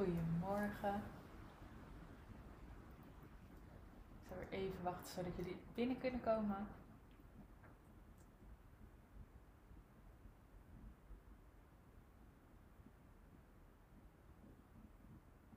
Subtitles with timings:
[0.00, 1.02] Goedemorgen.
[4.20, 6.66] Ik zal weer even wachten zodat jullie binnen kunnen komen.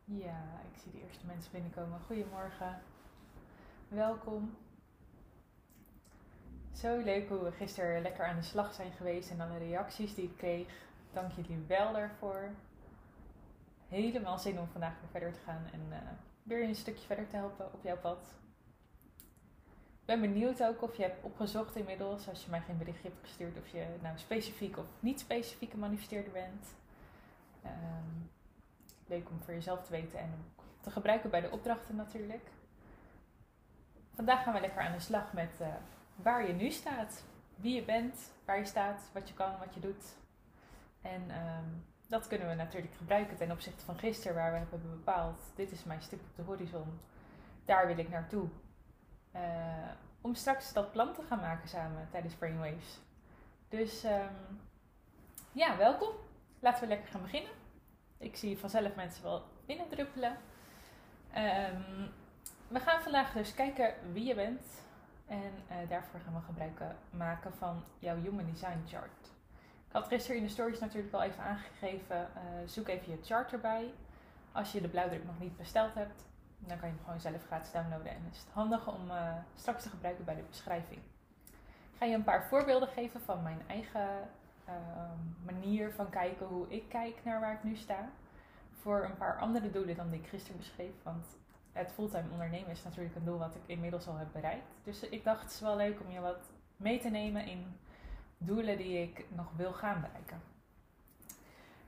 [0.06, 2.00] Ja, ik zie de eerste mensen binnenkomen.
[2.00, 2.82] Goedemorgen.
[3.88, 4.58] Welkom.
[6.72, 10.26] Zo leuk hoe we gisteren lekker aan de slag zijn geweest en de reacties die
[10.26, 10.88] ik kreeg.
[11.14, 12.52] Dank jullie wel daarvoor.
[13.94, 15.98] Helemaal zin om vandaag weer verder te gaan en uh,
[16.44, 18.36] weer een stukje verder te helpen op jouw pad.
[20.00, 23.22] Ik ben benieuwd ook of je hebt opgezocht inmiddels, als je mij geen berichtje hebt
[23.22, 26.76] gestuurd, of je nou specifiek of niet specifieke manifesteerder bent.
[27.66, 28.30] Um,
[29.08, 30.46] leuk om voor jezelf te weten en
[30.82, 32.48] te gebruiken bij de opdrachten natuurlijk.
[34.14, 35.68] Vandaag gaan we lekker aan de slag met uh,
[36.16, 37.24] waar je nu staat,
[37.56, 40.16] wie je bent, waar je staat, wat je kan, wat je doet.
[41.02, 45.52] En um, dat kunnen we natuurlijk gebruiken ten opzichte van gisteren, waar we hebben bepaald:
[45.56, 47.00] dit is mijn stuk op de horizon,
[47.66, 48.48] daar wil ik naartoe.
[49.36, 49.42] Uh,
[50.22, 53.00] om straks dat plan te gaan maken samen tijdens Brainwaves.
[53.70, 54.62] Dus um,
[55.52, 56.10] ja, welkom.
[56.60, 57.52] Laten we lekker gaan beginnen.
[58.18, 60.38] Ik zie vanzelf mensen wel binnendruppelen.
[61.36, 62.12] Um,
[62.68, 64.82] we gaan vandaag dus kijken wie je bent.
[65.28, 69.33] En uh, daarvoor gaan we gebruik maken van jouw Human Design Chart.
[69.94, 72.18] Had gisteren in de stories natuurlijk al even aangegeven.
[72.18, 73.94] Uh, zoek even je chart erbij.
[74.52, 76.26] Als je de blauwdruk nog niet besteld hebt,
[76.60, 78.12] dan kan je hem gewoon zelf gratis downloaden.
[78.12, 81.00] En is het handig om uh, straks te gebruiken bij de beschrijving.
[81.92, 84.08] Ik ga je een paar voorbeelden geven van mijn eigen
[84.68, 84.74] uh,
[85.46, 88.10] manier van kijken hoe ik kijk naar waar ik nu sta.
[88.82, 90.94] Voor een paar andere doelen dan die ik gisteren beschreef.
[91.04, 91.26] Want
[91.72, 94.68] het fulltime ondernemen is natuurlijk een doel wat ik inmiddels al heb bereikt.
[94.84, 97.80] Dus ik dacht het is wel leuk om je wat mee te nemen in
[98.46, 100.42] doelen die ik nog wil gaan bereiken.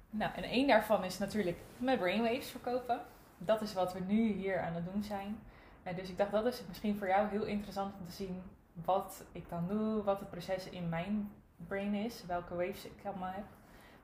[0.09, 3.01] Nou, en één daarvan is natuurlijk mijn brainwaves verkopen.
[3.37, 5.39] Dat is wat we nu hier aan het doen zijn.
[5.83, 8.41] En dus ik dacht dat is misschien voor jou heel interessant om te zien
[8.73, 11.31] wat ik dan doe, wat het proces in mijn
[11.67, 13.45] brain is, welke waves ik allemaal heb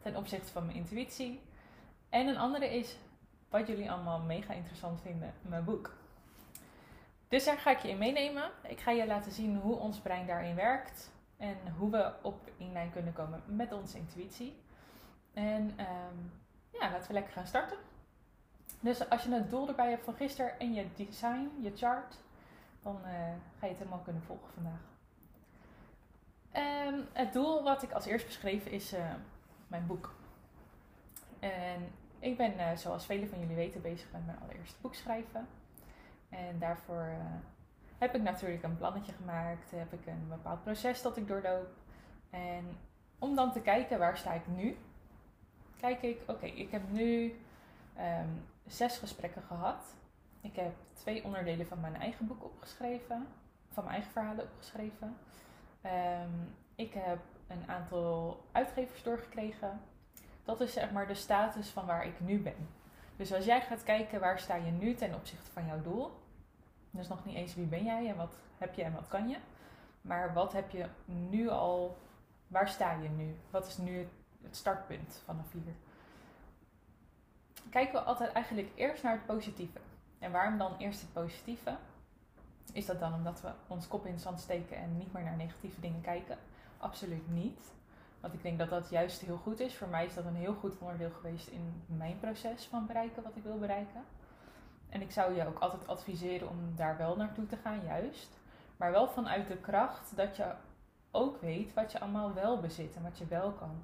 [0.02, 1.42] ten opzichte van mijn intuïtie.
[2.10, 2.98] En een andere is
[3.50, 5.94] wat jullie allemaal mega interessant vinden, mijn boek.
[7.28, 8.52] Dus daar ga ik je in meenemen.
[8.68, 11.12] Ik ga je laten zien hoe ons brein daarin werkt
[11.42, 14.62] en hoe we op in lijn kunnen komen met onze intuïtie.
[15.34, 16.32] En um,
[16.72, 17.78] ja, laten we lekker gaan starten.
[18.80, 22.18] Dus als je het doel erbij hebt van gisteren en je design, je chart,
[22.82, 23.12] dan uh,
[23.60, 24.90] ga je het helemaal kunnen volgen vandaag.
[26.88, 29.14] Um, het doel wat ik als eerst beschreven is uh,
[29.68, 30.16] mijn boek.
[31.40, 35.48] En ik ben, uh, zoals velen van jullie weten, bezig met mijn allereerste boek schrijven.
[36.30, 37.08] En daarvoor
[38.02, 41.70] heb ik natuurlijk een plannetje gemaakt, heb ik een bepaald proces dat ik doorloop.
[42.30, 42.78] En
[43.20, 44.78] om dan te kijken waar sta ik nu,
[45.80, 47.40] kijk ik, oké, ik heb nu
[47.98, 49.96] um, zes gesprekken gehad.
[50.42, 53.28] Ik heb twee onderdelen van mijn eigen boek opgeschreven,
[53.70, 55.18] van mijn eigen verhalen opgeschreven.
[55.86, 59.82] Um, ik heb een aantal uitgevers doorgekregen.
[60.44, 62.68] Dat is zeg maar de status van waar ik nu ben.
[63.16, 66.20] Dus als jij gaat kijken waar sta je nu ten opzichte van jouw doel.
[66.92, 69.38] Dus nog niet eens wie ben jij en wat heb je en wat kan je.
[70.02, 71.98] Maar wat heb je nu al,
[72.48, 73.36] waar sta je nu?
[73.50, 74.08] Wat is nu
[74.42, 75.74] het startpunt vanaf hier?
[77.70, 79.80] Kijken we altijd eigenlijk eerst naar het positieve.
[80.20, 81.78] En waarom dan eerst het positieve?
[82.74, 85.36] Is dat dan omdat we ons kop in het zand steken en niet meer naar
[85.36, 86.38] negatieve dingen kijken?
[86.78, 87.72] Absoluut niet.
[88.20, 89.76] Want ik denk dat dat juist heel goed is.
[89.76, 93.36] Voor mij is dat een heel goed onderdeel geweest in mijn proces van bereiken wat
[93.36, 94.04] ik wil bereiken.
[94.92, 98.40] En ik zou je ook altijd adviseren om daar wel naartoe te gaan, juist.
[98.78, 100.52] Maar wel vanuit de kracht dat je
[101.12, 103.84] ook weet wat je allemaal wel bezit en wat je wel kan.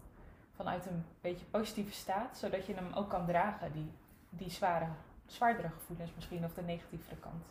[0.55, 3.91] Vanuit een beetje positieve staat, zodat je hem ook kan dragen, die,
[4.29, 4.87] die zware,
[5.25, 7.45] zwaardere gevoelens misschien, of de negatievere kant.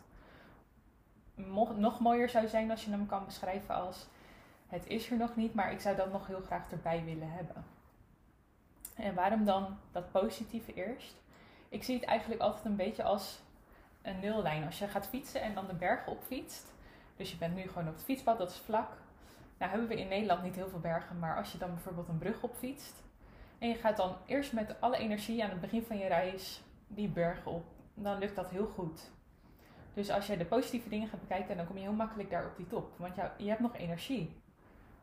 [1.77, 4.07] Nog mooier zou zijn als je hem kan beschrijven als
[4.67, 7.65] het is er nog niet, maar ik zou dat nog heel graag erbij willen hebben.
[8.95, 11.15] En waarom dan dat positieve eerst?
[11.69, 13.39] Ik zie het eigenlijk altijd een beetje als
[14.07, 14.65] een nullijn.
[14.65, 16.73] Als je gaat fietsen en dan de bergen opfietst,
[17.15, 18.89] dus je bent nu gewoon op het fietspad, dat is vlak.
[19.57, 22.17] Nou hebben we in Nederland niet heel veel bergen, maar als je dan bijvoorbeeld een
[22.17, 23.03] brug opfietst
[23.59, 27.07] en je gaat dan eerst met alle energie aan het begin van je reis die
[27.07, 29.11] bergen op, dan lukt dat heel goed.
[29.93, 32.57] Dus als je de positieve dingen gaat bekijken, dan kom je heel makkelijk daar op
[32.57, 34.41] die top, want je hebt nog energie.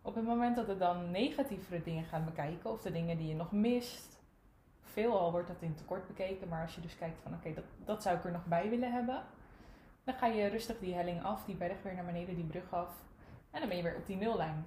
[0.03, 3.35] Op het moment dat we dan negatievere dingen gaan bekijken, of de dingen die je
[3.35, 4.19] nog mist,
[4.95, 8.03] veelal wordt dat in tekort bekeken, maar als je dus kijkt van oké, dat, dat
[8.03, 9.23] zou ik er nog bij willen hebben,
[10.05, 13.03] dan ga je rustig die helling af, die berg weer naar beneden, die brug af,
[13.51, 14.67] en dan ben je weer op die nullijn.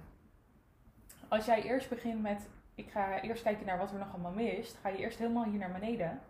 [1.28, 4.76] Als jij eerst begint met, ik ga eerst kijken naar wat er nog allemaal mist,
[4.82, 6.20] ga je eerst helemaal hier naar beneden,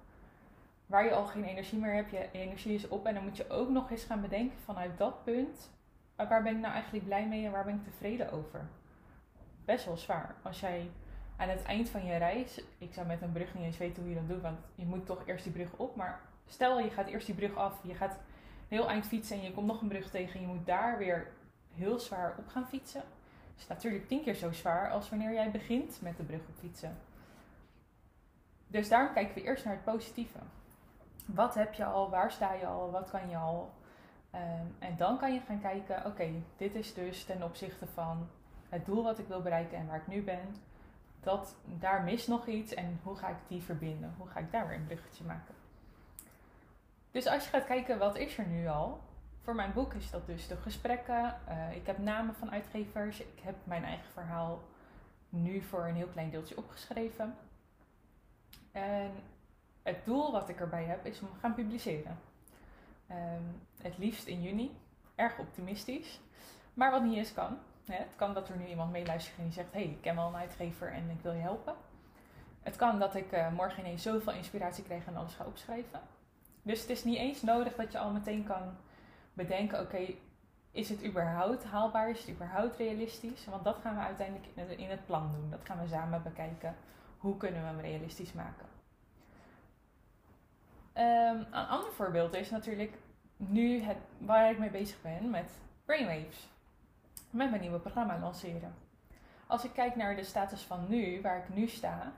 [0.86, 3.50] waar je al geen energie meer hebt, je energie is op en dan moet je
[3.50, 5.70] ook nog eens gaan bedenken vanuit dat punt,
[6.16, 8.68] waar ben ik nou eigenlijk blij mee en waar ben ik tevreden over?
[9.64, 10.34] Best wel zwaar.
[10.42, 10.90] Als jij
[11.38, 14.12] aan het eind van je reis, ik zou met een brug niet eens weten hoe
[14.12, 17.06] je dat doet, want je moet toch eerst die brug op, maar stel je gaat
[17.06, 18.18] eerst die brug af, je gaat
[18.68, 21.32] heel eind fietsen en je komt nog een brug tegen en je moet daar weer
[21.74, 23.00] heel zwaar op gaan fietsen.
[23.00, 26.54] Dat is natuurlijk tien keer zo zwaar als wanneer jij begint met de brug op
[26.58, 26.96] fietsen.
[28.66, 30.38] Dus daarom kijken we eerst naar het positieve.
[31.26, 32.10] Wat heb je al?
[32.10, 32.90] Waar sta je al?
[32.90, 33.72] Wat kan je al?
[34.30, 38.28] Ehm, en dan kan je gaan kijken, oké, dit is dus ten opzichte van
[38.68, 40.56] het doel wat ik wil bereiken en waar ik nu ben.
[41.20, 44.14] Dat, daar mist nog iets en hoe ga ik die verbinden?
[44.18, 45.54] Hoe ga ik daar weer een bruggetje maken?
[47.10, 49.00] Dus als je gaat kijken, wat is er nu al?
[49.42, 51.40] Voor mijn boek is dat dus de gesprekken.
[51.48, 53.20] Uh, ik heb namen van uitgevers.
[53.20, 54.62] Ik heb mijn eigen verhaal
[55.28, 57.36] nu voor een heel klein deeltje opgeschreven.
[58.72, 59.10] En
[59.82, 62.18] het doel wat ik erbij heb is om gaan publiceren.
[63.10, 64.76] Um, het liefst in juni.
[65.14, 66.20] Erg optimistisch.
[66.74, 67.58] Maar wat niet is kan.
[67.96, 70.36] Het kan dat er nu iemand meeluistert en die zegt: hey, ik ken wel een
[70.36, 71.74] uitgever en ik wil je helpen.
[72.62, 76.00] Het kan dat ik uh, morgen ineens zoveel inspiratie krijg en alles ga opschrijven.
[76.62, 78.76] Dus het is niet eens nodig dat je al meteen kan
[79.32, 80.14] bedenken: oké,
[80.70, 82.10] is het überhaupt haalbaar?
[82.10, 83.44] Is het überhaupt realistisch?
[83.44, 85.50] Want dat gaan we uiteindelijk in het plan doen.
[85.50, 86.76] Dat gaan we samen bekijken.
[87.18, 88.66] Hoe kunnen we hem realistisch maken?
[90.94, 92.98] Um, een ander voorbeeld is natuurlijk
[93.36, 95.50] nu het, waar ik mee bezig ben met
[95.84, 96.48] Brainwaves.
[97.30, 98.74] Met mijn nieuwe programma lanceren.
[99.46, 102.12] Als ik kijk naar de status van nu, waar ik nu sta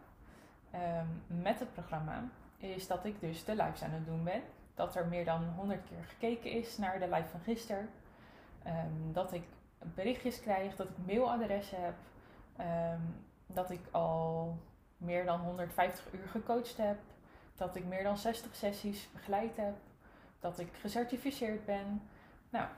[0.74, 2.24] um, met het programma,
[2.56, 4.42] is dat ik dus de lives aan het doen ben.
[4.74, 7.88] Dat er meer dan 100 keer gekeken is naar de live van gisteren.
[8.66, 9.42] Um, dat ik
[9.78, 11.94] berichtjes krijg, dat ik mailadressen heb.
[13.46, 14.58] dat ik al
[14.96, 16.98] meer dan 150 uur gecoacht heb
[17.60, 19.74] dat ik meer dan 60 sessies begeleid heb,
[20.40, 22.02] dat ik gecertificeerd ben.
[22.50, 22.68] Nou,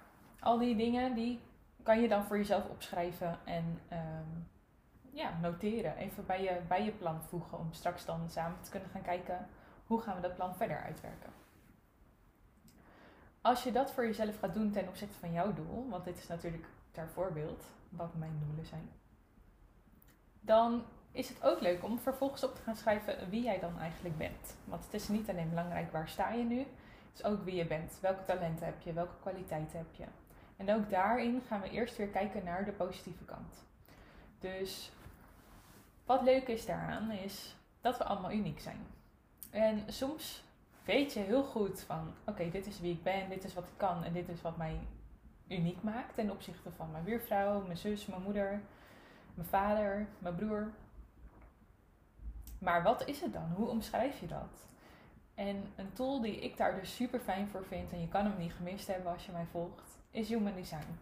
[0.40, 1.40] al die dingen die
[1.82, 4.48] kan je dan voor jezelf opschrijven en um,
[5.10, 5.96] ja, noteren.
[5.96, 9.48] Even bij je, bij je plan voegen om straks dan samen te kunnen gaan kijken
[9.86, 11.30] hoe gaan we dat plan verder uitwerken.
[13.40, 16.26] Als je dat voor jezelf gaat doen ten opzichte van jouw doel, want dit is
[16.26, 18.90] natuurlijk ter voorbeeld wat mijn doelen zijn,
[20.40, 24.18] dan is het ook leuk om vervolgens op te gaan schrijven wie jij dan eigenlijk
[24.18, 24.56] bent.
[24.64, 27.66] Want het is niet alleen belangrijk waar sta je nu, het is ook wie je
[27.66, 27.98] bent.
[28.00, 30.04] Welke talenten heb je, welke kwaliteiten heb je.
[30.56, 33.64] En ook daarin gaan we eerst weer kijken naar de positieve kant.
[34.38, 34.92] Dus
[36.04, 38.86] wat leuk is daaraan is dat we allemaal uniek zijn.
[39.50, 40.44] En soms
[40.84, 43.76] weet je heel goed van oké, dit is wie ik ben, dit is wat ik
[43.76, 44.80] kan en dit is wat mij
[45.48, 48.60] uniek maakt ten opzichte van mijn buurvrouw, mijn zus, mijn moeder,
[49.34, 50.70] mijn vader, mijn broer.
[52.58, 53.52] Maar wat is het dan?
[53.56, 54.66] Hoe omschrijf je dat?
[55.34, 58.38] En een tool die ik daar dus super fijn voor vind, en je kan hem
[58.38, 60.98] niet gemist hebben als je mij volgt, is Human Design.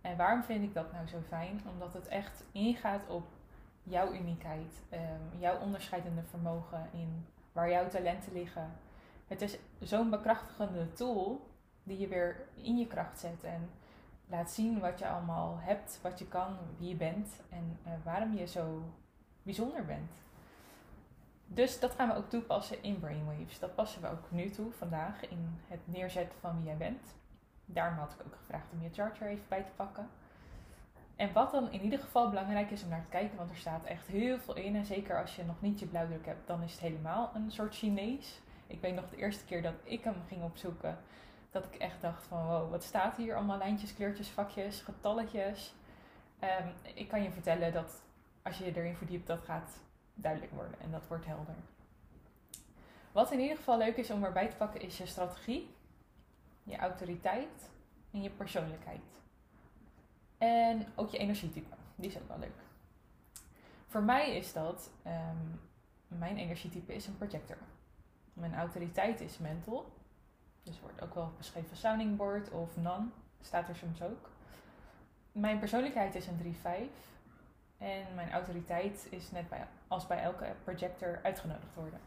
[0.00, 1.60] En waarom vind ik dat nou zo fijn?
[1.72, 3.24] Omdat het echt ingaat op
[3.82, 8.72] jouw uniekheid, um, jouw onderscheidende vermogen in waar jouw talenten liggen.
[9.26, 11.50] Het is zo'n bekrachtigende tool
[11.82, 13.70] die je weer in je kracht zet en
[14.26, 18.34] laat zien wat je allemaal hebt, wat je kan, wie je bent en uh, waarom
[18.34, 18.82] je zo
[19.42, 20.12] bijzonder bent.
[21.46, 23.58] Dus dat gaan we ook toepassen in Brainwaves.
[23.58, 27.14] Dat passen we ook nu toe, vandaag, in het neerzetten van wie jij bent.
[27.72, 30.08] Daarom had ik ook gevraagd om je charter even bij te pakken.
[31.16, 33.84] En wat dan in ieder geval belangrijk is om naar te kijken, want er staat
[33.84, 34.76] echt heel veel in.
[34.76, 37.74] En zeker als je nog niet je blauwdruk hebt, dan is het helemaal een soort
[37.74, 38.40] Chinees.
[38.66, 40.98] Ik weet nog de eerste keer dat ik hem ging opzoeken,
[41.50, 43.34] dat ik echt dacht van wow, wat staat hier?
[43.34, 45.74] Allemaal lijntjes, kleurtjes, vakjes, getalletjes.
[46.40, 48.02] Um, ik kan je vertellen dat
[48.42, 49.80] als je je erin verdiept, dat gaat
[50.14, 51.54] duidelijk worden en dat wordt helder.
[53.12, 55.74] Wat in ieder geval leuk is om erbij te pakken is je strategie,
[56.62, 57.70] je autoriteit
[58.10, 59.00] en je persoonlijkheid.
[60.38, 62.60] En ook je energietype, die is ook wel leuk.
[63.86, 65.60] Voor mij is dat, um,
[66.08, 67.56] mijn energietype is een projector.
[68.32, 69.92] Mijn autoriteit is mental,
[70.62, 74.30] dus wordt ook wel beschreven sounding board of non, staat er soms ook.
[75.32, 76.68] Mijn persoonlijkheid is een 3-5
[77.78, 82.00] en mijn autoriteit is net bij, als bij elke projector uitgenodigd worden.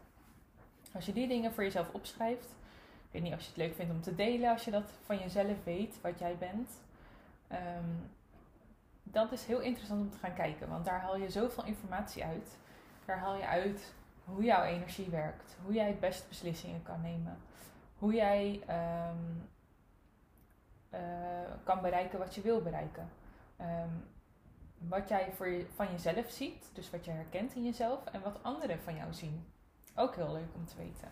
[0.92, 2.54] Als je die dingen voor jezelf opschrijft,
[3.16, 5.64] weet niet of je het leuk vindt om te delen als je dat van jezelf
[5.64, 6.70] weet, wat jij bent.
[7.52, 8.10] Um,
[9.02, 12.56] dat is heel interessant om te gaan kijken, want daar haal je zoveel informatie uit.
[13.04, 13.94] Daar haal je uit
[14.24, 17.38] hoe jouw energie werkt, hoe jij het beste beslissingen kan nemen,
[17.98, 18.62] hoe jij
[19.08, 19.48] um,
[20.90, 21.00] uh,
[21.64, 23.08] kan bereiken wat je wil bereiken.
[23.60, 24.04] Um,
[24.78, 28.80] wat jij voor van jezelf ziet, dus wat je herkent in jezelf, en wat anderen
[28.80, 29.46] van jou zien.
[29.94, 31.08] Ook heel leuk om te weten.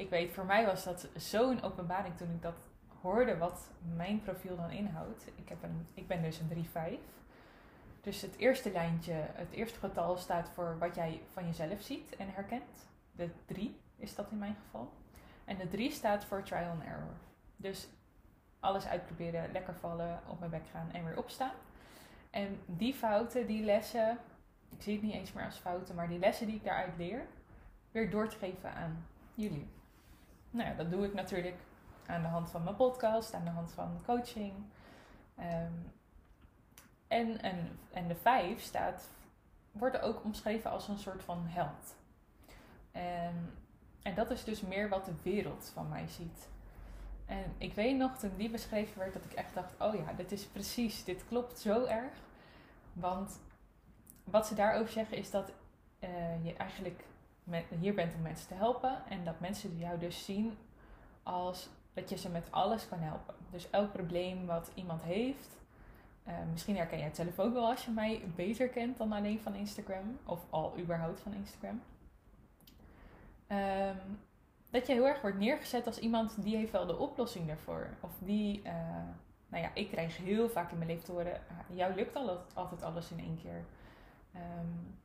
[0.00, 2.54] Ik weet, voor mij was dat zo'n openbaring toen ik dat
[3.00, 5.26] hoorde wat mijn profiel dan inhoudt.
[5.34, 6.98] Ik, heb een, ik ben dus een 3-5.
[8.00, 12.32] Dus het eerste lijntje, het eerste getal staat voor wat jij van jezelf ziet en
[12.32, 12.88] herkent.
[13.12, 14.92] De 3 is dat in mijn geval.
[15.44, 17.14] En de 3 staat voor trial and error.
[17.56, 17.88] Dus
[18.60, 21.54] alles uitproberen, lekker vallen, op mijn bek gaan en weer opstaan.
[22.30, 24.18] En die fouten, die lessen,
[24.68, 27.26] ik zie het niet eens meer als fouten, maar die lessen die ik daaruit leer,
[27.90, 29.68] weer door te geven aan jullie.
[30.50, 31.56] Nou ja, dat doe ik natuurlijk
[32.06, 34.52] aan de hand van mijn podcast, aan de hand van coaching.
[35.36, 35.72] Ehm,
[37.08, 39.08] en, en, en de vijf staat,
[39.72, 41.96] wordt ook omschreven als een soort van held.
[42.92, 43.54] En,
[44.02, 46.48] en dat is dus meer wat de wereld van mij ziet.
[47.26, 50.32] En ik weet nog toen die beschreven werd dat ik echt dacht: oh ja, dit
[50.32, 52.12] is precies, dit klopt zo erg.
[52.92, 53.40] Want
[54.24, 55.52] wat ze daarover zeggen is dat
[56.00, 57.04] uh, je eigenlijk
[57.44, 59.02] met, hier bent om mensen te helpen.
[59.08, 60.56] En dat mensen jou dus zien
[61.22, 63.34] als dat je ze met alles kan helpen.
[63.50, 65.58] Dus elk probleem wat iemand heeft.
[66.28, 69.40] Uh, misschien herken jij het zelf ook wel als je mij beter kent dan alleen
[69.40, 70.18] van Instagram.
[70.24, 71.82] Of al überhaupt van Instagram.
[73.48, 74.18] Um,
[74.70, 77.88] dat je heel erg wordt neergezet als iemand die heeft wel de oplossing daarvoor.
[78.00, 78.72] Of die, uh,
[79.48, 82.16] nou ja, ik krijg heel vaak in mijn leven te horen, ah, jou lukt
[82.54, 83.64] altijd alles in één keer.
[84.34, 84.98] Um,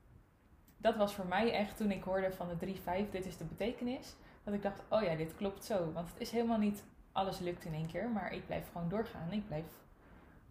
[0.86, 2.76] dat was voor mij echt toen ik hoorde van de
[3.08, 4.16] 3-5, dit is de betekenis.
[4.44, 5.92] Dat ik dacht, oh ja, dit klopt zo.
[5.92, 9.32] Want het is helemaal niet alles lukt in één keer, maar ik blijf gewoon doorgaan.
[9.32, 9.66] Ik blijf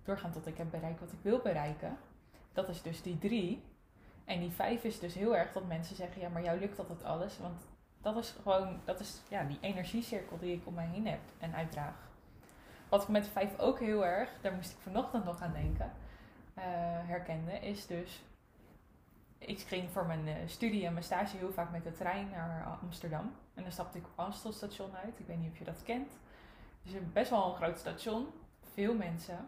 [0.04, 1.96] doorgaan tot ik heb bereikt wat ik wil bereiken.
[2.52, 3.62] Dat is dus die 3.
[4.24, 7.04] En die 5 is dus heel erg dat mensen zeggen, ja, maar jou lukt altijd
[7.04, 7.38] alles.
[7.38, 7.66] Want
[8.00, 11.54] dat is gewoon, dat is ja, die energiecirkel die ik om mij heen heb en
[11.54, 12.10] uitdraag.
[12.88, 15.92] Wat ik met 5 ook heel erg, daar moest ik vanochtend nog aan denken,
[16.58, 16.64] uh,
[17.08, 18.22] herkende, is dus
[19.46, 22.78] ik ging voor mijn uh, studie en mijn stage heel vaak met de trein naar
[22.82, 23.32] Amsterdam.
[23.54, 25.18] En dan stapte ik op Amstelstation uit.
[25.18, 26.12] Ik weet niet of je dat kent.
[26.82, 28.26] Dus best wel een groot station.
[28.74, 29.46] Veel mensen.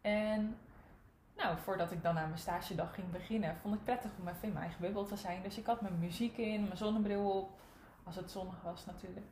[0.00, 0.58] En
[1.36, 4.52] nou, voordat ik dan aan mijn stagedag ging beginnen, vond ik prettig om even in
[4.52, 5.42] mijn eigen bubbel te zijn.
[5.42, 7.50] Dus ik had mijn muziek in, mijn zonnebril op.
[8.04, 9.26] Als het zonnig was natuurlijk.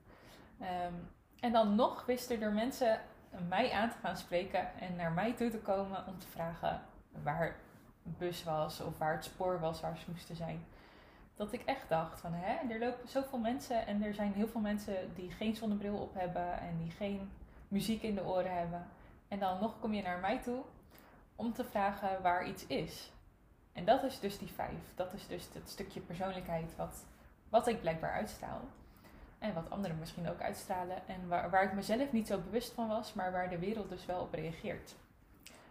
[0.60, 1.08] Um,
[1.40, 3.00] en dan nog wisten er mensen
[3.48, 6.82] mij aan te gaan spreken en naar mij toe te komen om te vragen
[7.22, 7.56] waar
[8.18, 10.64] bus was of waar het spoor was waar ze moesten zijn.
[11.36, 14.60] Dat ik echt dacht van hè, er lopen zoveel mensen en er zijn heel veel
[14.60, 17.30] mensen die geen zonnebril op hebben en die geen
[17.68, 18.86] muziek in de oren hebben.
[19.28, 20.62] En dan nog kom je naar mij toe
[21.36, 23.12] om te vragen waar iets is.
[23.72, 24.94] En dat is dus die vijf.
[24.94, 27.04] Dat is dus het stukje persoonlijkheid wat,
[27.48, 28.60] wat ik blijkbaar uitstraal.
[29.38, 31.08] En wat anderen misschien ook uitstralen.
[31.08, 34.06] En waar, waar ik mezelf niet zo bewust van was, maar waar de wereld dus
[34.06, 34.94] wel op reageert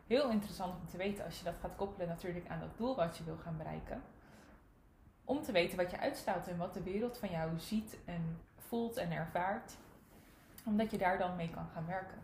[0.08, 3.18] heel interessant om te weten als je dat gaat koppelen natuurlijk aan dat doel wat
[3.18, 4.02] je wil gaan bereiken.
[5.24, 8.98] Om te weten wat je uitstaat en wat de wereld van jou ziet en voelt
[8.98, 9.76] en ervaart.
[10.66, 12.20] Omdat je daar dan mee kan gaan werken.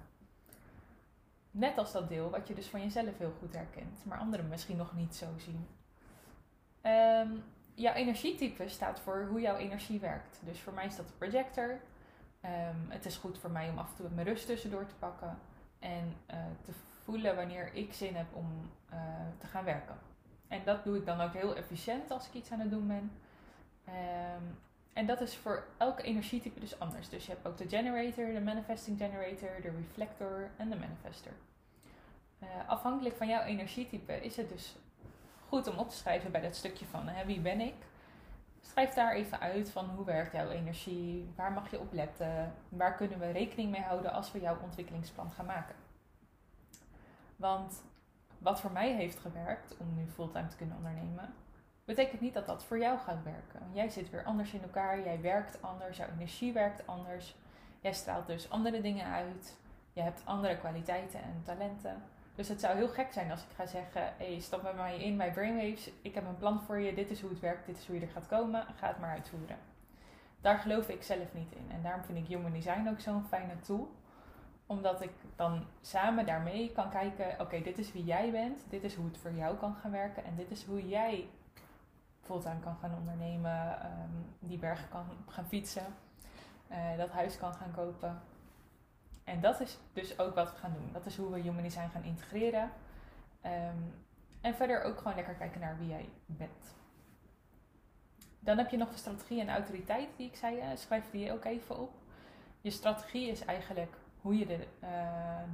[1.52, 4.78] Net als dat deel wat je dus van jezelf heel goed herkent, maar anderen misschien
[4.78, 5.68] nog niet zo zien.
[6.82, 10.40] Um, jouw energietype staat voor hoe jouw energie werkt.
[10.44, 11.70] Dus voor mij is dat de projector.
[12.46, 15.38] Um, het is goed voor mij om af en toe mijn rust tussendoor te pakken
[15.80, 16.72] en uh, te
[17.20, 19.00] wanneer ik zin heb om uh,
[19.38, 19.96] te gaan werken.
[20.48, 23.12] En dat doe ik dan ook heel efficiënt als ik iets aan het doen ben.
[23.88, 24.58] Um,
[24.94, 27.10] en dat is voor elke energietype dus anders.
[27.10, 31.32] Dus je hebt ook de generator, de manifesting generator, de reflector en de manifester.
[32.44, 34.76] Uh, afhankelijk van jouw energietype is het dus
[35.48, 37.76] goed om op te schrijven bij dat stukje van hè, wie ben ik.
[38.62, 42.96] Schrijf daar even uit van hoe werkt jouw energie, waar mag je op letten, waar
[42.96, 45.76] kunnen we rekening mee houden als we jouw ontwikkelingsplan gaan maken.
[47.42, 47.84] Want
[48.38, 51.34] wat voor mij heeft gewerkt om nu fulltime te kunnen ondernemen,
[51.86, 53.70] betekent niet dat dat voor jou gaat werken.
[53.74, 57.36] Jij zit weer anders in elkaar, jij werkt anders, jouw energie werkt anders.
[57.80, 59.58] Jij straalt dus andere dingen uit.
[59.94, 62.04] Je hebt andere kwaliteiten en talenten.
[62.36, 65.18] Dus het zou heel gek zijn als ik ga zeggen: hey, stap bij mij in
[65.18, 65.92] bij Brainwaves.
[66.02, 66.94] Ik heb een plan voor je.
[66.94, 67.66] Dit is hoe het werkt.
[67.66, 68.66] Dit is hoe je er gaat komen.
[68.76, 69.58] Ga het maar uitvoeren.
[70.42, 71.72] Daar geloof ik zelf niet in.
[71.72, 73.92] En daarom vind ik Human Design ook zo'n fijne tool
[74.72, 78.96] omdat ik dan samen daarmee kan kijken, oké, dit is wie jij bent, dit is
[78.96, 81.30] hoe het voor jou kan gaan werken en dit is hoe jij
[82.22, 84.10] fulltime kan gaan ondernemen, ehm,
[84.40, 85.86] die bergen kan gaan fietsen,
[86.72, 88.22] uh, dat huis kan gaan kopen.
[89.24, 90.90] En dat is dus ook wat we gaan doen.
[90.94, 92.72] Dat is hoe we Human Design gaan integreren.
[93.42, 93.82] Ehm,
[94.42, 96.76] en verder ook gewoon lekker kijken naar wie jij bent.
[98.40, 100.62] Dan heb je nog strategie en autoriteit die ik zei.
[100.76, 101.92] Schrijf die ook even op.
[102.62, 104.90] Je strategie is eigenlijk hoe je de uh,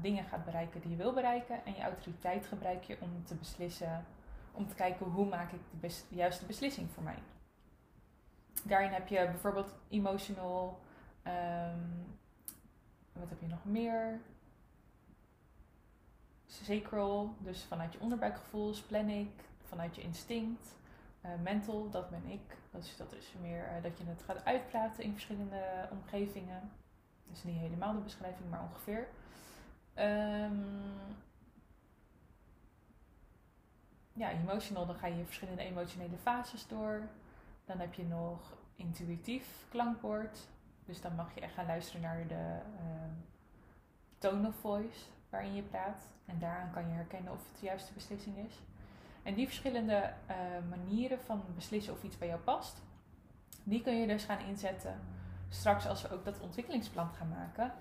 [0.02, 1.66] dingen gaat bereiken die je wil bereiken.
[1.66, 4.06] En je autoriteit gebruik je om te beslissen,
[4.52, 7.18] om te kijken hoe maak ik de, juiste beslissing voor mij.
[8.64, 10.80] Daarin heb je bijvoorbeeld emotional
[11.28, 11.80] Ehm,
[13.14, 14.22] wat heb je nog meer?
[16.46, 19.30] Sacral, dus vanuit je onderbuikgevoel, splenic,
[19.64, 20.76] vanuit je instinct.
[21.26, 22.58] Uh, mental, dat ben ik.
[22.98, 26.72] Dat is meer uh, dat je het gaat uitpraten in verschillende omgevingen.
[27.32, 29.08] Is niet helemaal de beschrijving, maar ongeveer.
[29.96, 30.66] Um,
[34.14, 37.02] ja, emotional, dan ga je verschillende emotionele fases door.
[37.66, 38.40] Dan heb je nog
[38.76, 40.40] intuïtief klankbord.
[40.86, 43.12] Dus dan mag je echt gaan luisteren naar de uh,
[44.18, 46.04] tone of voice waarin je praat.
[46.26, 48.54] En daaraan kan je herkennen of het de juiste beslissing is.
[49.24, 50.36] En die verschillende uh,
[50.70, 52.82] manieren van beslissen of iets bij jou past,
[53.64, 55.00] die kun je dus gaan inzetten
[55.50, 57.74] straks als we ook dat ontwikkelingsplan gaan maken.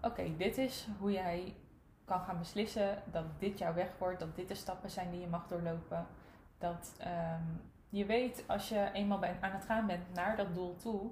[0.00, 1.56] Oké, dit is hoe jij
[2.04, 5.26] kan gaan beslissen dat dit jouw weg wordt, dat dit de stappen zijn die je
[5.26, 6.06] mag doorlopen.
[6.58, 11.10] Dat um, je weet als je eenmaal aan het gaan bent naar dat doel toe.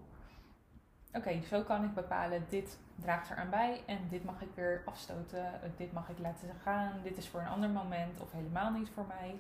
[1.13, 4.83] Oké, zo kan ik bepalen, dit draagt er aan bij en dit mag ik weer
[4.85, 8.89] afstoten, dit mag ik laten gaan, dit is voor een ander moment of helemaal niet
[8.95, 9.37] voor mij.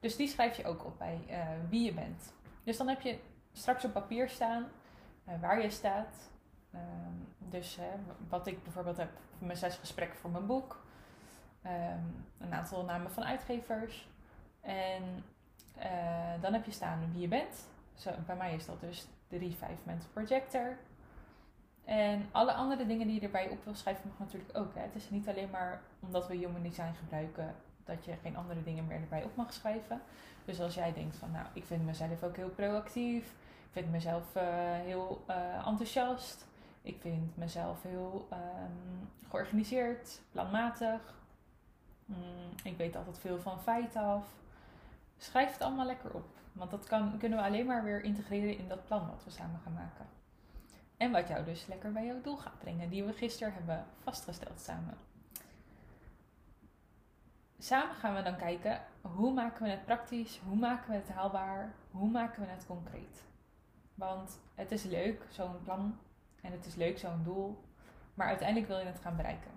[0.00, 1.38] Dus die schrijf je ook op bij uh,
[1.68, 2.32] wie je bent.
[2.64, 3.18] Dus dan heb je
[3.52, 4.66] straks op papier staan
[5.40, 6.30] waar je staat.
[6.74, 6.80] Uh,
[7.38, 7.78] dus
[8.28, 10.84] wat ik bijvoorbeeld heb, mijn zes gesprekken voor mijn boek.
[11.66, 14.08] Um, een aantal namen van uitgevers.
[14.60, 15.24] En
[15.78, 17.68] uh, dan heb je staan wie je bent.
[17.94, 20.76] Zo, bij mij is dat dus de Revive Mental Projector.
[21.84, 24.74] En alle andere dingen die je erbij op wil schrijven mag natuurlijk ook.
[24.74, 24.80] Hè.
[24.80, 28.86] Het is niet alleen maar omdat we Human Design gebruiken dat je geen andere dingen
[28.86, 30.00] meer erbij op mag schrijven.
[30.44, 33.34] Dus als jij denkt van nou, ik vind mezelf ook heel proactief.
[33.76, 34.42] Vind mezelf uh,
[34.84, 36.46] heel uh, enthousiast.
[36.82, 41.14] Ik vind mezelf heel um, georganiseerd, planmatig.
[42.04, 42.16] Mm,
[42.62, 44.26] ik weet altijd veel van feiten af.
[45.16, 46.26] Schrijf het allemaal lekker op.
[46.52, 49.60] Want dat kan, kunnen we alleen maar weer integreren in dat plan wat we samen
[49.64, 50.06] gaan maken.
[50.96, 54.60] En wat jou dus lekker bij jouw doel gaat brengen, die we gisteren hebben vastgesteld
[54.60, 54.96] samen.
[57.58, 61.74] Samen gaan we dan kijken hoe maken we het praktisch, hoe maken we het haalbaar,
[61.90, 63.24] hoe maken we het concreet.
[63.96, 65.98] Want het is leuk, zo'n plan,
[66.40, 67.64] en het is leuk, zo'n doel,
[68.14, 69.50] maar uiteindelijk wil je het gaan bereiken.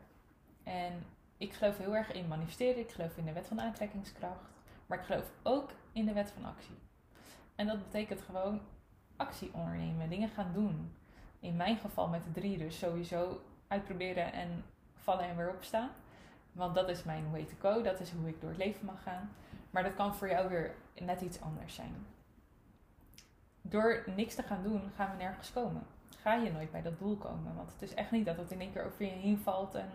[0.64, 1.06] En
[1.38, 4.50] ik geloof heel erg in manifesteren, ik geloof in de wet van aantrekkingskracht,
[4.86, 6.78] maar ik geloof ook in de wet van actie.
[7.56, 8.62] En dat betekent gewoon
[9.16, 10.96] actie ondernemen, dingen gaan doen.
[11.40, 15.90] In mijn geval met de drie dus sowieso uitproberen en vallen en weer opstaan.
[16.52, 19.04] Want dat is mijn way to go, dat is hoe ik door het leven mag
[19.04, 19.32] gaan.
[19.70, 22.06] Maar dat kan voor jou weer net iets anders zijn.
[23.70, 25.84] Door niks te gaan doen, gaan we nergens komen.
[26.22, 27.56] Ga je nooit bij dat doel komen.
[27.56, 29.90] Want het is echt niet dat het in één keer over je heen valt en,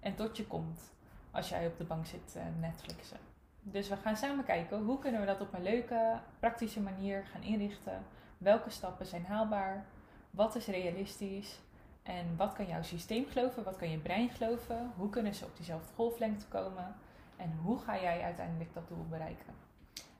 [0.00, 0.92] en tot je komt.
[1.30, 3.18] Als jij op de bank zit uh, Netflixen.
[3.62, 7.42] Dus we gaan samen kijken hoe kunnen we dat op een leuke, praktische manier gaan
[7.42, 8.04] inrichten.
[8.38, 9.84] Welke stappen zijn haalbaar?
[10.30, 11.60] Wat is realistisch?
[12.02, 13.64] En wat kan jouw systeem geloven?
[13.64, 14.92] Wat kan je brein geloven?
[14.96, 16.94] Hoe kunnen ze op diezelfde golflengte komen?
[17.36, 19.54] En hoe ga jij uiteindelijk dat doel bereiken?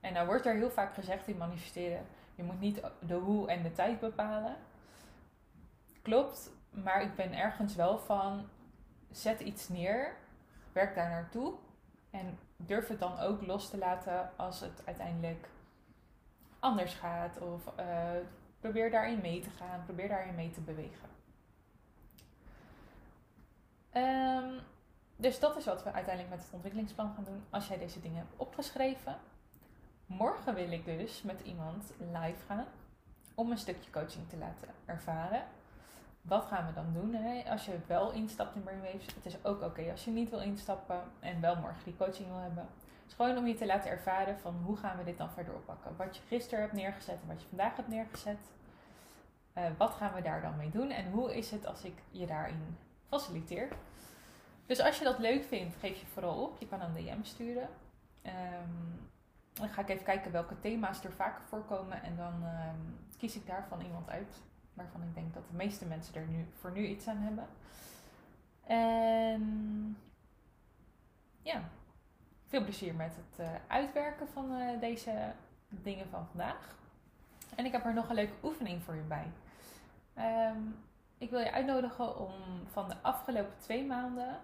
[0.00, 3.62] En nou wordt er heel vaak gezegd in manifesteren: je moet niet de hoe en
[3.62, 4.56] de tijd bepalen.
[6.02, 8.48] Klopt, maar ik ben ergens wel van:
[9.10, 10.16] zet iets neer,
[10.72, 11.54] werk daar naartoe
[12.10, 15.48] en durf het dan ook los te laten als het uiteindelijk
[16.58, 17.40] anders gaat.
[17.40, 18.10] Of uh,
[18.60, 21.08] probeer daarin mee te gaan, probeer daarin mee te bewegen.
[23.92, 24.60] Um,
[25.16, 28.18] dus dat is wat we uiteindelijk met het ontwikkelingsplan gaan doen als jij deze dingen
[28.18, 29.16] hebt opgeschreven.
[30.18, 32.66] Morgen wil ik dus met iemand live gaan
[33.34, 35.42] om een stukje coaching te laten ervaren.
[36.22, 37.50] Wat gaan we dan doen hè?
[37.50, 39.06] als je wel instapt in Brainwaves?
[39.14, 42.38] Het is ook oké als je niet wil instappen en wel morgen die coaching wil
[42.38, 42.64] hebben.
[42.64, 45.54] Het is gewoon om je te laten ervaren van hoe gaan we dit dan verder
[45.54, 45.96] oppakken.
[45.96, 48.38] Wat je gisteren hebt neergezet en wat je vandaag hebt neergezet.
[49.54, 52.26] Uh, wat gaan we daar dan mee doen en hoe is het als ik je
[52.26, 52.76] daarin
[53.08, 53.68] faciliteer?
[54.66, 56.58] Dus als je dat leuk vindt, geef je vooral op.
[56.58, 57.68] Je kan een DM sturen.
[58.26, 59.12] Um,
[59.54, 63.46] dan ga ik even kijken welke thema's er vaker voorkomen en dan um, kies ik
[63.46, 64.42] daarvan iemand uit
[64.74, 67.46] waarvan ik denk dat de meeste mensen er nu voor nu iets aan hebben.
[68.66, 69.96] En
[71.42, 71.62] ja,
[72.46, 75.32] veel plezier met het uh, uitwerken van uh, deze
[75.68, 76.76] dingen van vandaag.
[77.54, 79.26] En ik heb er nog een leuke oefening voor je bij.
[80.50, 80.76] Um,
[81.18, 82.32] ik wil je uitnodigen om
[82.66, 84.40] van de afgelopen twee maanden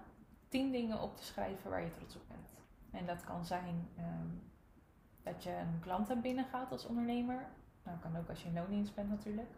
[0.48, 2.48] tien dingen op te schrijven waar je trots op bent.
[2.90, 4.49] En dat kan zijn um,
[5.22, 7.46] dat je een klant hebt binnengehaald als ondernemer.
[7.82, 9.50] Nou, kan ook als je in loondienst bent natuurlijk.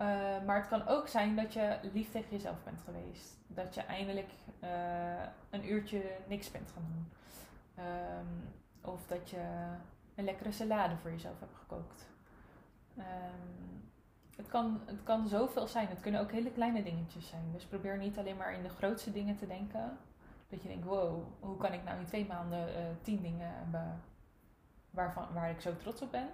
[0.00, 0.06] Uh,
[0.46, 3.38] maar het kan ook zijn dat je lief tegen jezelf bent geweest.
[3.46, 4.70] Dat je eindelijk uh,
[5.50, 7.12] een uurtje niks bent gaan doen.
[7.84, 8.54] Um,
[8.92, 9.66] of dat je
[10.14, 12.08] een lekkere salade voor jezelf hebt gekookt.
[12.98, 13.82] Um,
[14.36, 15.88] het, kan, het kan zoveel zijn.
[15.88, 17.52] Het kunnen ook hele kleine dingetjes zijn.
[17.52, 19.98] Dus probeer niet alleen maar in de grootste dingen te denken.
[20.48, 24.02] Dat je denkt, wow, hoe kan ik nou in twee maanden uh, tien dingen hebben
[24.94, 26.28] waarvan, waar ik zo trots op ben.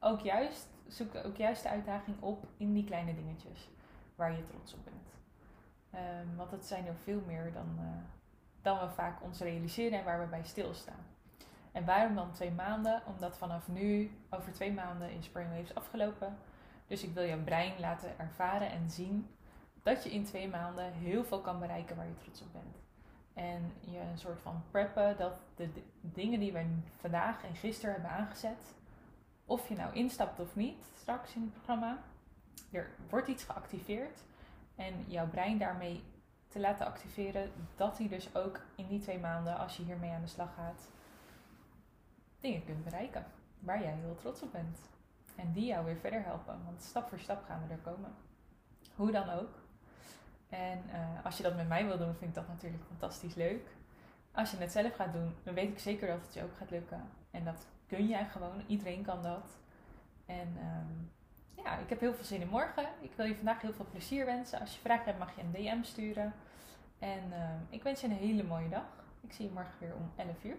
[0.00, 3.68] Ook juist, zoek ook juist de uitdaging op in die kleine dingetjes
[4.14, 5.12] waar je trots op bent.
[5.94, 7.86] Um, want het zijn er veel meer dan, uh,
[8.62, 11.06] dan we vaak ons realiseren en waar we bij stilstaan.
[11.72, 13.02] En waarom dan twee maanden?
[13.06, 16.36] Omdat vanaf nu, over twee maanden, is Brainwaves afgelopen.
[16.86, 19.28] Dus ik wil jouw brein laten ervaren en zien
[19.82, 22.87] dat je in twee maanden heel veel kan bereiken waar je trots op bent.
[23.38, 25.70] En je een soort van preppen dat de
[26.00, 28.74] dingen die we vandaag en gisteren hebben aangezet,
[29.44, 31.98] of je nou instapt of niet straks in het programma,
[32.70, 34.18] er wordt iets geactiveerd.
[34.76, 36.02] En jouw brein daarmee
[36.48, 40.22] te laten activeren, dat hij dus ook in die twee maanden, als je hiermee aan
[40.22, 40.90] de slag gaat,
[42.40, 43.26] dingen kunt bereiken
[43.58, 44.78] waar jij heel trots op bent.
[45.36, 48.14] En die jou weer verder helpen, want stap voor stap gaan we er komen.
[48.94, 49.66] Hoe dan ook.
[50.48, 53.68] En uh, als je dat met mij wil doen, vind ik dat natuurlijk fantastisch leuk.
[54.32, 56.70] Als je het zelf gaat doen, dan weet ik zeker dat het je ook gaat
[56.70, 57.02] lukken.
[57.30, 58.62] En dat kun jij gewoon.
[58.66, 59.58] Iedereen kan dat.
[60.26, 61.10] En um,
[61.64, 62.86] ja, ik heb heel veel zin in morgen.
[63.00, 64.60] Ik wil je vandaag heel veel plezier wensen.
[64.60, 66.34] Als je vragen hebt, mag je een DM sturen.
[66.98, 69.04] En uh, ik wens je een hele mooie dag.
[69.20, 70.56] Ik zie je morgen weer om 11 uur.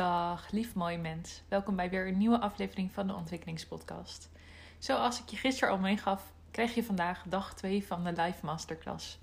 [0.00, 1.42] Dag, lief mooi mens.
[1.48, 4.30] Welkom bij weer een nieuwe aflevering van de Ontwikkelingspodcast.
[4.78, 9.18] Zoals ik je gisteren al meegaf, krijg je vandaag dag 2 van de live masterclass.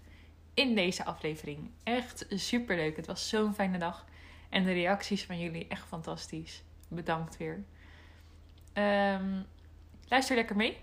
[0.54, 1.72] In deze aflevering.
[1.84, 2.96] Echt super leuk.
[2.96, 4.06] Het was zo'n fijne dag.
[4.50, 6.64] En de reacties van jullie echt fantastisch.
[6.88, 7.64] Bedankt weer.
[8.74, 9.46] Um,
[10.08, 10.78] luister lekker mee.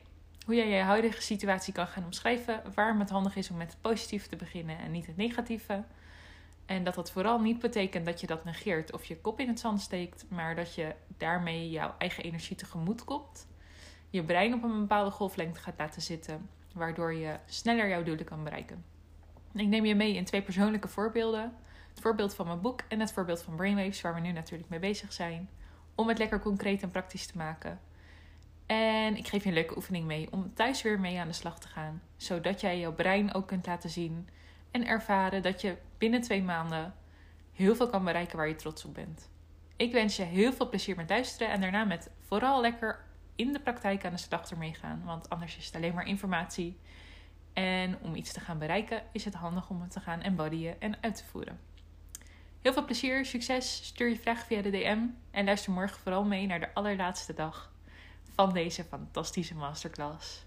[0.47, 2.63] Hoe jij je huidige situatie kan gaan omschrijven.
[2.75, 5.85] Waarom het handig is om met het positieve te beginnen en niet het negatieve.
[6.67, 9.61] En dat dat vooral niet betekent dat je dat negeert of je kop in het
[9.61, 13.47] zand steekt, maar dat je daarmee jouw eigen energie tegemoet komt.
[14.11, 18.45] Je brein op een bepaalde golflengte gaat laten zitten, waardoor je sneller jouw doelen kan
[18.45, 18.85] bereiken.
[19.55, 21.53] Ik neem je mee in twee persoonlijke voorbeelden.
[21.89, 24.79] Het voorbeeld van mijn boek en het voorbeeld van Brainwaves, waar we nu natuurlijk mee
[24.79, 25.49] bezig zijn.
[25.95, 27.81] Om het lekker concreet en praktisch te maken.
[28.67, 31.61] En ik geef je een leuke oefening mee om thuis weer mee aan de slag
[31.61, 32.03] te gaan.
[32.17, 34.29] Zodat jij jouw brein ook kunt laten zien
[34.75, 36.95] en ervaren dat je binnen twee maanden
[37.53, 39.31] heel veel kan bereiken waar je trots op bent.
[39.77, 43.61] Ik wens je heel veel plezier met luisteren en daarna met vooral lekker in de
[43.61, 46.79] praktijk aan de slag ermee gaan, want anders is het alleen maar informatie.
[47.53, 50.97] En om iets te gaan bereiken is het handig om het te gaan embodyen en
[51.01, 51.61] uit te voeren.
[52.63, 56.47] Heel veel plezier, succes, stuur je vraag via de DM en luister morgen vooral mee
[56.47, 57.73] naar de allerlaatste dag
[58.35, 60.45] van deze fantastische masterclass.